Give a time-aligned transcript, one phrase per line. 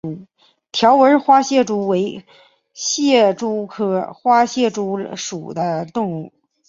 [0.71, 2.25] 条纹花蟹蛛为
[2.73, 6.33] 蟹蛛科花蟹蛛属的动物。